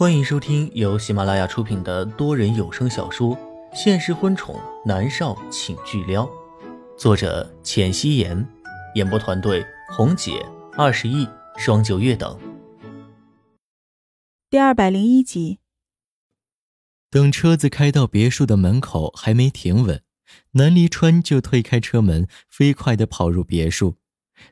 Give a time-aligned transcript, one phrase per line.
[0.00, 3.36] 欢迎收听由喜马拉雅出品的多人有声小说
[3.74, 6.24] 《现实婚宠男少请巨撩》，
[6.96, 8.48] 作者：浅汐颜，
[8.94, 10.42] 演播团队：红姐、
[10.72, 11.28] 二十亿、
[11.58, 12.40] 双九月等。
[14.48, 15.58] 第二百零一集。
[17.10, 20.02] 等车子开到别墅的门口，还没停稳，
[20.52, 23.96] 南离川就推开车门，飞快地跑入别墅。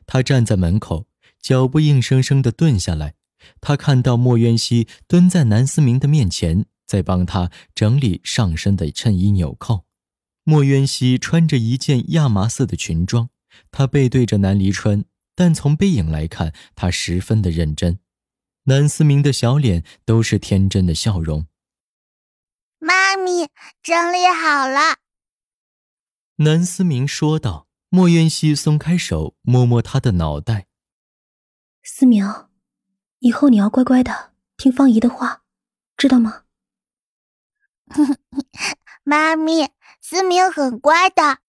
[0.05, 1.07] 他站在门口，
[1.41, 3.15] 脚步硬生生地顿下来。
[3.61, 9.85] 他看到莫渊熙蹲在南思明的面前，在帮他整理上身的衬衣纽扣。
[10.43, 13.29] 莫渊熙穿着一件亚麻色的裙装，
[13.71, 17.99] 他背对着南离川，但从背影来看，他十分的认真。
[18.63, 21.47] 南思明的小脸都是天真的笑容。
[22.79, 23.47] 妈咪，
[23.81, 24.97] 整理好了。
[26.37, 27.67] 南思明说道。
[27.91, 30.67] 莫渊熙松开手，摸摸他的脑袋。
[31.81, 32.23] 思明。
[33.19, 35.43] 以后你要乖乖的听方姨的话，
[35.97, 36.43] 知道吗？
[39.03, 41.39] 妈咪，思明很乖的。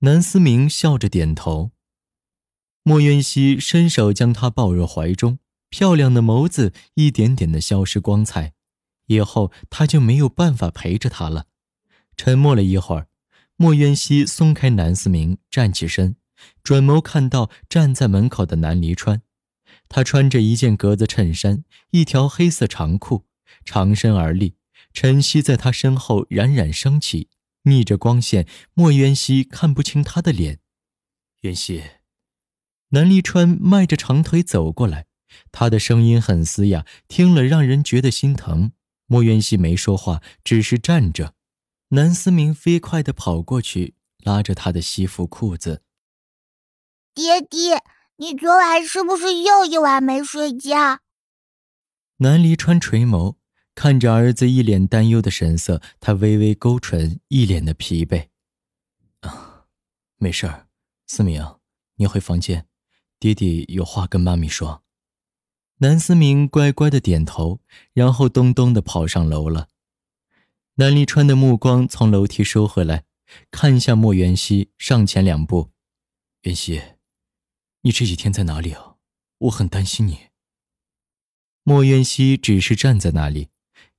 [0.00, 1.70] 南思明笑着点头。
[2.82, 5.38] 莫渊熙伸手将她抱入怀中，
[5.70, 8.52] 漂亮的眸子一点点的消失光彩。
[9.06, 11.46] 以后他就没有办法陪着她了。
[12.16, 13.08] 沉默了一会儿，
[13.56, 16.16] 莫渊熙松开南思明，站起身，
[16.62, 19.22] 转眸看到站在门口的南离川。
[19.92, 23.26] 他穿着一件格子衬衫，一条黑色长裤，
[23.62, 24.54] 长身而立，
[24.94, 27.28] 晨曦在他身后冉冉升起，
[27.64, 30.60] 逆着光线，莫渊熙看不清他的脸。
[31.42, 31.82] 渊熙，
[32.88, 35.04] 南离川迈着长腿走过来，
[35.52, 38.72] 他的声音很嘶哑，听了让人觉得心疼。
[39.06, 41.34] 莫渊熙没说话，只是站着。
[41.90, 45.82] 南思明飞快地跑过去，拉着他的西服裤子。
[47.12, 47.82] 爹爹。
[48.22, 51.00] 你昨晚是不是又一晚没睡觉？
[52.18, 53.34] 南离川垂眸
[53.74, 58.28] 看着儿子一脸担忧的神色，他微微勾唇，一脸的疲惫。
[59.22, 59.64] 啊，
[60.18, 60.68] 没事儿，
[61.08, 61.56] 思明，
[61.96, 62.68] 你回房间，
[63.18, 64.84] 爹爹有话跟妈咪说。
[65.78, 67.58] 南思明乖乖的点头，
[67.92, 69.66] 然后咚咚的跑上楼了。
[70.76, 73.02] 南离川的目光从楼梯收回来，
[73.50, 75.72] 看向莫元熙，上前两步，
[76.42, 76.80] 元熙。
[77.82, 78.96] 你这几天在哪里啊？
[79.38, 80.28] 我很担心你。
[81.64, 83.50] 莫渊熙只是站在那里，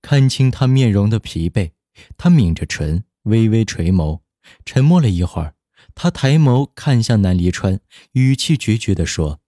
[0.01, 1.73] 看清他面容的疲惫，
[2.17, 4.22] 他抿着唇，微微垂眸，
[4.66, 5.55] 沉默了一会儿，
[5.95, 7.81] 他抬眸看向南离川，
[8.13, 9.41] 语气决绝地说：“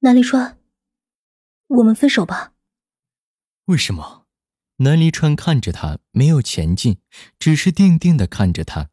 [0.00, 0.58] 南离川，
[1.66, 2.54] 我们分手吧。”
[3.66, 4.26] 为什么？
[4.78, 6.98] 南离川看着他，没有前进，
[7.38, 8.90] 只是定定地看着他，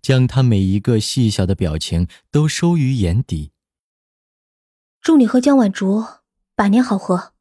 [0.00, 3.52] 将他每一个细小的表情都收于眼底。
[5.00, 6.04] 祝你和江晚竹
[6.54, 7.32] 百年好合。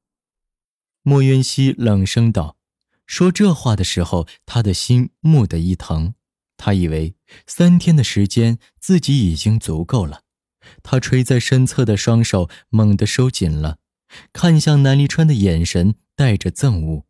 [1.04, 2.58] 莫渊熙冷声道
[3.06, 6.14] ：“说这话的时候，他的心蓦地一疼。
[6.58, 7.16] 他以为
[7.48, 10.22] 三天的时间自己已经足够了。
[10.84, 13.80] 他垂在身侧的双手猛地收紧了，
[14.32, 17.06] 看向南离川的眼神带着憎恶。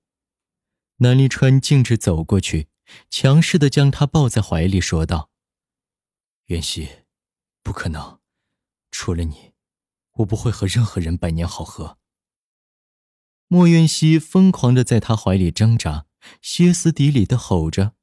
[0.98, 2.68] 南离川径直走过去，
[3.10, 5.30] 强势的将她抱在怀里，说道
[6.48, 6.88] ：“袁熙，
[7.64, 8.20] 不可能，
[8.92, 9.52] 除了你。”
[10.16, 11.98] 我不会和任何人百年好合。
[13.48, 16.06] 莫渊熙疯狂的在他怀里挣扎，
[16.42, 17.94] 歇斯底里的吼着，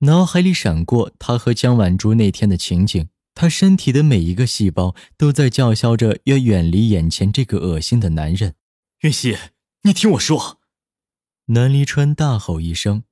[0.00, 8.56] 脑海里闪过他和江晚珠那天的情景，他身体的每一个细胞都在叫嚣着要远离眼前这个恶心的男人。
[9.00, 9.36] 渊熙，
[9.82, 10.60] 你听我说！
[11.46, 13.04] 南离川大吼一声，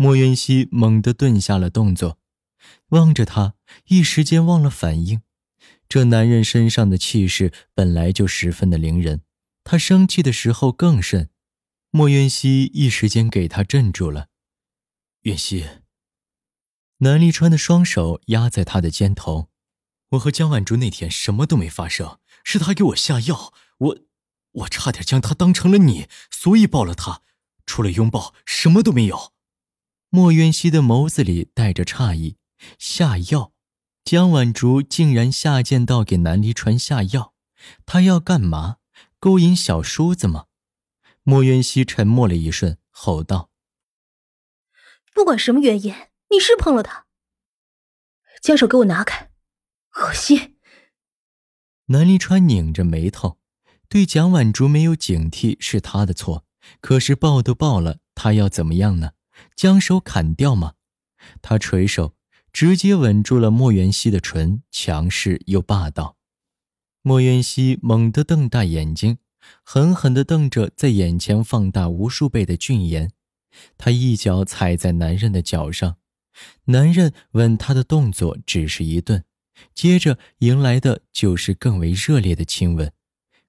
[0.00, 2.20] 莫云熙猛地顿下了动作，
[2.90, 3.54] 望着他，
[3.88, 5.22] 一时间忘了反应。
[5.88, 9.22] 这男人身上的气势本来就十分的凌人，
[9.64, 11.30] 他生气的时候更甚。
[11.90, 14.28] 莫云熙一时间给他镇住了。
[15.22, 15.66] 云熙，
[16.98, 19.48] 南立川的双手压在他的肩头。
[20.10, 23.98] 我和江晚竹那天什么都没发生，是他给我下药，我，
[24.52, 27.22] 我差点将他当成了你，所以抱了他。
[27.66, 29.32] 除了拥抱，什么都没有。
[30.10, 32.36] 莫渊熙的眸子里带着诧异，
[32.78, 33.52] 下药。
[34.04, 37.34] 江晚竹竟然下贱到给南离川下药，
[37.84, 38.78] 他要干嘛？
[39.20, 40.46] 勾引小叔子吗？
[41.24, 43.50] 莫渊熙沉默了一瞬，吼道
[45.12, 45.94] ：“不管什么原因，
[46.30, 47.04] 你是碰了他，
[48.40, 49.30] 将手给我拿开！
[49.96, 50.56] 恶心！”
[51.92, 53.38] 南离川拧着眉头，
[53.90, 56.46] 对蒋婉竹没有警惕是他的错，
[56.80, 59.12] 可是抱都抱了，他要怎么样呢？
[59.54, 60.74] 将手砍掉吗？
[61.42, 62.14] 他垂手。
[62.50, 66.16] 直接吻住了莫元熙的唇，强势又霸道。
[67.02, 69.18] 莫元熙猛地瞪大眼睛，
[69.62, 73.12] 狠狠地瞪着在眼前放大无数倍的俊颜。
[73.76, 75.98] 他一脚踩在男人的脚上，
[76.64, 79.24] 男人吻他的动作只是一顿，
[79.74, 82.92] 接着迎来的就是更为热烈的亲吻。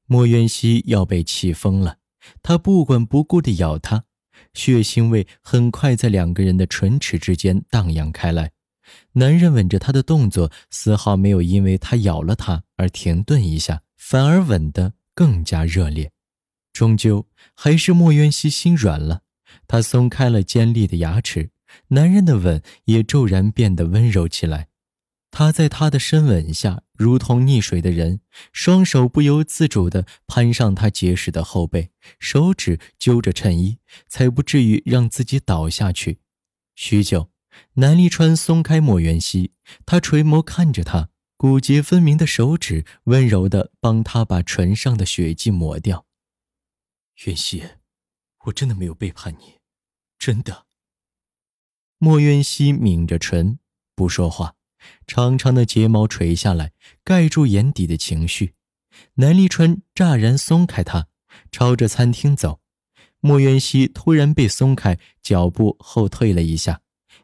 [0.05, 1.97] 莫元熙要被气疯了，
[2.43, 4.03] 他不管不顾地咬他，
[4.53, 8.51] 血腥味很快在两个人的唇齿之间荡漾开来。
[9.13, 16.11] 男人吻着她的动作丝毫没有因为他咬了他而停顿一下，反而吻得更加热烈。
[16.73, 19.21] 终究还是莫渊熙心软了。
[19.67, 21.51] 他松开了尖利的牙齿，
[21.89, 24.68] 男人的吻也骤然变得温柔起来。
[25.31, 28.21] 他在他的深吻下如同溺水的人，
[28.51, 36.19] 双手不由自主地攀上他结实的后背，手指揪着衬衣，才不至于让自己倒下去。
[36.75, 37.31] 许久，
[37.73, 39.53] 南离川松开莫元熙，
[39.85, 46.05] 他垂眸看着他，骨节分明的手指温柔地帮他把唇上的血迹抹掉。
[47.25, 47.63] 元熙，
[48.45, 49.59] 我真的没有背叛你。
[50.17, 50.65] 真的。
[51.97, 53.59] 莫元熙抿着唇，
[53.93, 54.55] 不说话，
[55.07, 56.71] 长长的睫毛垂下来，
[57.03, 58.53] 盖住眼底的情绪。
[59.15, 61.07] 南离川乍然松开他，
[61.51, 62.59] 朝着餐厅走。
[63.21, 66.81] 莫渊熙突然被松开，脚步后退了一下，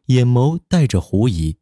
[0.08, 1.58] 眼眸带着狐疑。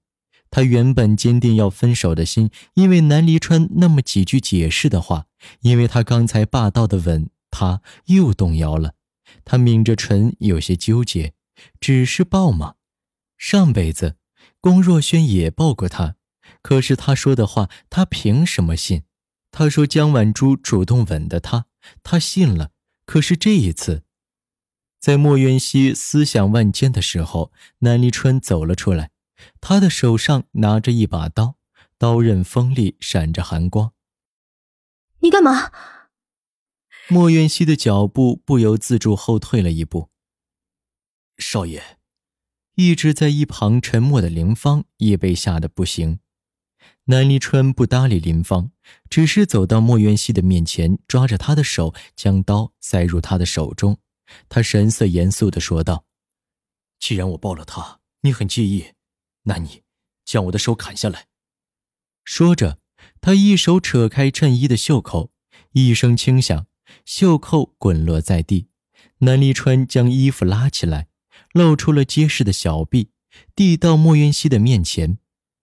[0.50, 5.26] 他原本坚定要分手的心，因为南离川那么几句解释的话，
[5.62, 8.94] 因为他刚才霸道的吻，他又动摇了。
[9.46, 11.34] 他抿着唇，有些纠结，
[11.80, 12.76] 只是抱吗？
[13.38, 14.18] 上辈子，
[14.64, 16.16] 龚若轩也抱过他，
[16.62, 19.04] 可是他说的话，他凭什么信？
[19.52, 21.66] 他说江晚珠主动吻的他，
[22.02, 22.72] 他信了。
[23.06, 24.06] 可是这一次，
[25.02, 29.12] 在莫渊熙思想万千的时候，南离川走了出来，
[29.60, 31.58] 他的手上拿着一把刀，
[31.98, 33.92] 刀刃锋利，闪着寒光。
[35.20, 35.74] 你干嘛？
[37.10, 40.10] 莫渊熙的脚步不由自主后退了一步。
[41.38, 41.98] 少爷，
[42.76, 46.20] 一直在一旁沉默的林芳也被吓得不行。
[47.06, 48.72] 南离川不搭理林芳，
[49.10, 54.00] 只是走到莫元熙的面前，抓着他的手，将刀塞入他的手中。
[54.48, 56.06] 他神色严肃地说道
[57.00, 58.94] ：“既然我抱了他，你很介意，
[59.44, 59.84] 那你
[60.24, 61.28] 将我的手砍下来。”
[62.24, 62.80] 说着，
[63.20, 65.32] 他一手扯开衬衣的袖口，
[65.74, 66.68] 一声轻响。
[67.06, 68.68] 袖扣滚落在地，
[69.20, 71.08] 南离川将衣服拉起来，
[71.54, 73.12] 露出了结实的小臂，
[73.56, 75.18] 递到莫元熙的面前。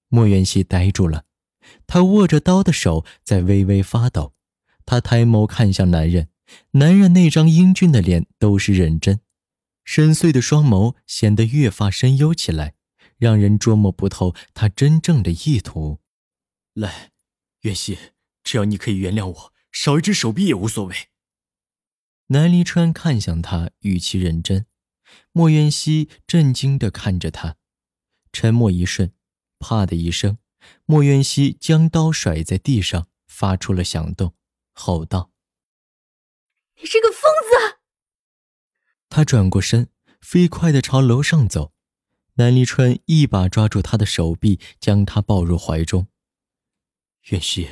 [0.09, 1.25] 莫元熙呆住了，
[1.87, 4.35] 他握着刀的手在微微发抖。
[4.87, 6.31] 他抬眸看向男人，
[6.73, 9.21] 男人那张英俊的脸都是认真，
[9.85, 12.75] 深邃的双眸显得越发深幽起来，
[13.19, 16.01] 让人捉摸不透他真正的意图。
[16.75, 17.11] 来，
[17.61, 17.99] 元熙，
[18.43, 20.95] 只要你可以原谅我，少一只手臂也无所谓。
[22.29, 24.67] 南离川看向他，语气认真。
[25.33, 27.57] 莫渊熙震惊地看着他，
[28.33, 29.13] 沉默一瞬，
[29.59, 30.39] 啪的一声，
[30.85, 34.35] 莫渊熙将刀甩在地上，发出了响动，
[34.73, 35.31] 吼道
[36.81, 37.79] ：“你是个疯子！”
[39.09, 39.91] 他转过身，
[40.21, 41.73] 飞快地朝楼上走。
[42.35, 46.07] 南离川一把抓住他的手臂，将他抱入怀中。
[47.31, 47.69] 渊熙，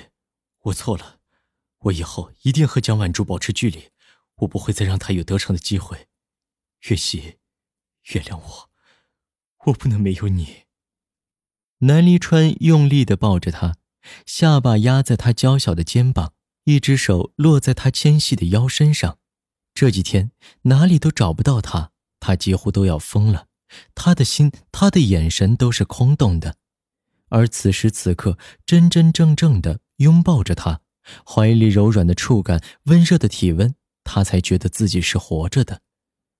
[0.64, 1.20] 我错了，
[1.78, 3.90] 我以后一定和江晚珠保持距离。
[4.38, 6.08] 我不会再让他有得逞的机会，
[6.82, 7.38] 月溪，
[8.12, 8.70] 原谅我，
[9.66, 10.64] 我不能没有你。
[11.78, 13.76] 南离川用力的抱着他，
[14.24, 16.32] 下巴压在他娇小的肩膀，
[16.64, 19.18] 一只手落在他纤细的腰身上。
[19.74, 20.32] 这几天
[20.62, 23.46] 哪里都找不到他，他几乎都要疯了。
[23.94, 26.56] 他的心，他的眼神都是空洞的，
[27.28, 30.80] 而此时此刻，真真正正的拥抱着他，
[31.24, 33.74] 怀里柔软的触感，温热的体温。
[34.04, 35.82] 他才觉得自己是活着的，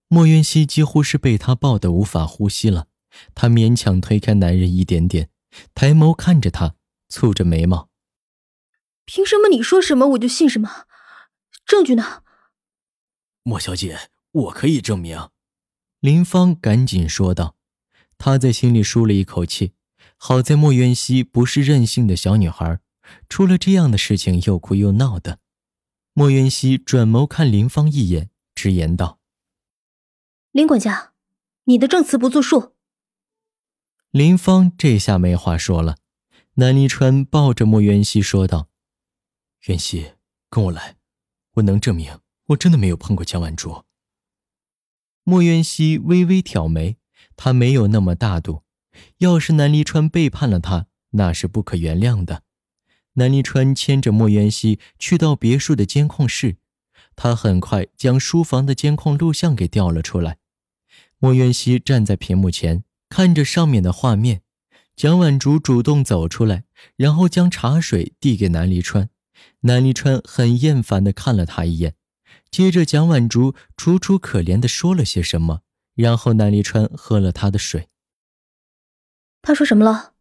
[0.08, 2.88] 莫渊熙几乎是被他抱得无法呼吸了。
[3.34, 5.30] 他勉强推开男人一点点，
[5.74, 6.74] 抬眸看着他，
[7.10, 7.88] 蹙着眉毛
[9.04, 10.86] ：“凭什么你说什么我就信什么？
[11.66, 12.22] 证据呢？”
[13.42, 15.30] 莫小姐，我可以证明。
[16.00, 17.56] 林芳赶紧说道。
[18.18, 19.74] 他在心里舒了一口气，
[20.16, 22.80] 好在莫渊熙不是任性的小女孩，
[23.28, 25.38] 出了这样的事情又哭又闹的。
[26.14, 29.20] 莫渊熙转眸看林芳一眼，直言道
[30.52, 31.12] ：“林管家，
[31.64, 32.74] 你的证词不作数。”
[34.10, 35.96] 林芳这下没话说了。
[36.54, 38.68] 南离川抱着莫元熙说道
[39.68, 40.12] ：“元熙，
[40.50, 40.96] 跟我来，
[41.52, 43.84] 我能证明我真的没有碰过江晚珠。”
[45.22, 46.96] 莫元熙微微挑眉，
[47.36, 48.64] 他没有那么大度。
[49.18, 52.42] 要是南离川背叛了他，那是不可原谅的。
[53.12, 56.56] 南离川牵着莫元熙去到别墅的监控室，
[57.20, 60.38] 他很快将书房的监控录像给调了出来。
[61.18, 64.42] 莫渊熙站在屏幕前，看着上面的画面。
[64.94, 66.62] 蒋婉竹主动走出来，
[66.94, 69.10] 然后将茶水递给南离川。
[69.62, 71.96] 南离川很厌烦地看了他一眼，
[72.52, 75.62] 接着蒋婉竹楚楚可怜地说了些什么，
[75.96, 77.88] 然后南离川喝了他的水。
[79.42, 80.14] 他说什么了？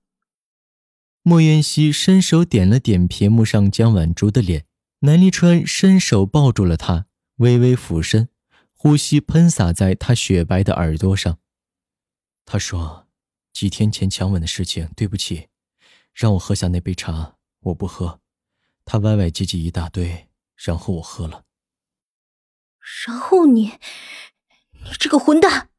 [1.21, 4.65] 莫渊熙伸手点了点屏幕上江婉竹的脸，
[4.99, 8.29] 南离川伸手抱住了她，微微俯身，
[8.73, 11.37] 呼吸喷洒在她雪白的耳朵上。
[12.45, 13.07] 他说
[13.53, 15.49] ：“几天前强吻的事情，对不起，
[16.13, 18.21] 让我喝下那杯茶，我不喝。”
[18.85, 21.43] 他歪歪唧唧一大堆，然后我喝了。
[23.05, 23.73] 然后你，
[24.71, 25.69] 你这个混蛋！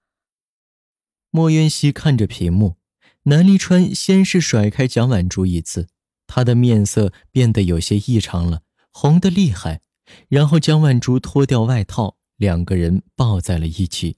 [1.31, 2.77] 莫渊熙看着屏幕。
[3.25, 5.89] 南离川先是甩开蒋婉珠一次，
[6.27, 8.63] 他的面色变得有些异常了，
[9.00, 9.83] 红的厉害。
[10.28, 14.17] 然后将万珠脱掉外套，两个人抱在了一起。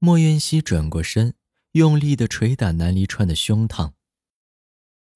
[0.00, 1.34] 莫渊熙转过身，
[1.72, 3.92] 用力的捶打南离川的胸膛。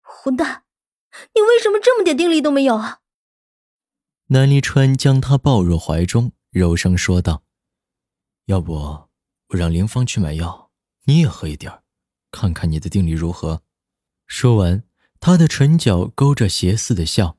[0.00, 0.62] 混蛋，
[1.34, 3.00] 你为什么这么点定力都没有啊？
[4.28, 7.42] 南离川将他抱入怀中，柔声说道
[8.46, 9.10] ：“要不我
[9.48, 10.70] 让林芳去买药，
[11.06, 11.82] 你也喝一点儿。”
[12.30, 13.62] 看看你的定力如何？
[14.28, 14.84] 说完，
[15.18, 17.37] 他的唇角勾着邪似的笑。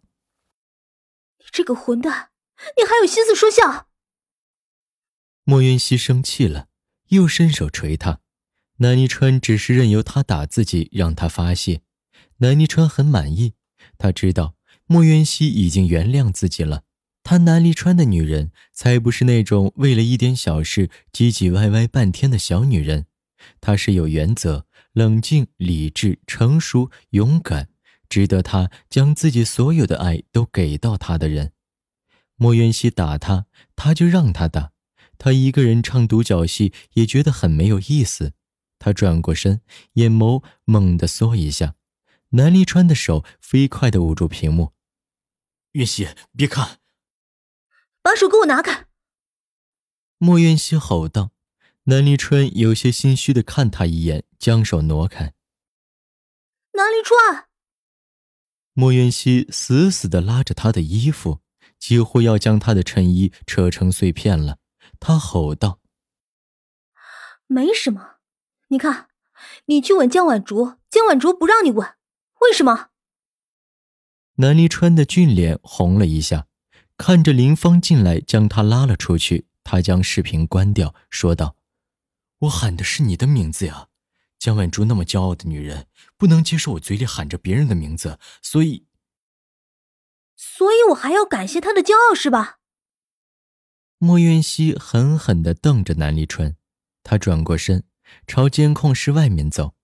[1.51, 2.29] 这个混蛋，
[2.77, 3.87] 你还有心思说笑？
[5.43, 6.67] 莫云溪生气了，
[7.09, 8.19] 又伸手捶他。
[8.77, 11.81] 南泥川只是任由他打自己，让他发泄。
[12.37, 13.53] 南泥川很满意，
[13.97, 16.83] 他知道莫云溪已经原谅自己了。
[17.23, 23.05] 他南泥川的女人才不是那种为了一点小事唧唧歪歪半天的小女人，
[23.59, 24.65] 她是有原则。
[24.93, 27.69] 冷静、理智、成熟、勇敢，
[28.09, 31.53] 值得他将自己所有的爱都给到他的人。
[32.35, 34.71] 莫渊熙打他，他就让他打。
[35.17, 38.33] 他一个人唱独角戏也觉得很没有意思。
[38.79, 39.61] 他转过身，
[39.93, 41.75] 眼眸猛地缩一下。
[42.29, 44.73] 南离川的手飞快地捂住屏幕。
[45.73, 46.79] 渊熙，别看！
[48.01, 48.85] 把手给我拿开！
[50.17, 51.31] 莫渊熙吼道。
[51.83, 55.33] 南离川有些心虚的看他一眼，将手挪开。
[56.73, 57.48] 南离川，
[58.79, 61.41] 莫渊熙死死的拉着他的衣服，
[61.77, 64.57] 几乎要将他的衬衣扯成碎片了。
[65.01, 65.81] 他吼道
[67.45, 68.19] ：“没什么，
[68.69, 69.09] 你看，
[69.65, 71.85] 你去吻江晚竹，江晚竹不让你吻，
[72.39, 72.91] 为什么？”
[74.35, 76.47] 南离川的俊脸红了一下，
[76.95, 81.57] 看着林芳进来将他拉了出去，他将视频关掉，说道。
[82.43, 83.88] 我喊的是你的名字呀，
[84.39, 88.87] 江婉珠那么骄傲的女人，不能接受我嘴里喊着别人的名字，所以，
[90.37, 92.59] 所以我还要感谢她的骄傲是吧？
[93.97, 96.55] 莫渊熙狠狠的瞪着南离川，
[97.03, 97.83] 他转过身，
[98.25, 99.75] 朝监控室外面走。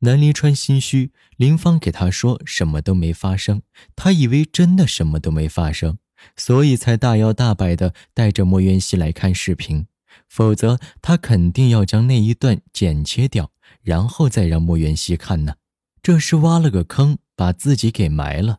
[0.00, 3.62] 南离川心虚，林芳给他说什么都没发生，
[3.94, 5.98] 他以为真的什么都没发生，
[6.36, 9.86] 所以才大摇大摆的带着莫渊熙来看视频。
[10.28, 13.50] 否则，他肯定要将那一段剪切掉，
[13.82, 15.54] 然后再让莫元熙看呢。
[16.02, 18.58] 这是挖了个坑，把自己给埋了。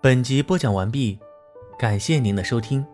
[0.00, 1.18] 本集播讲完毕，
[1.78, 2.84] 感谢您的收听。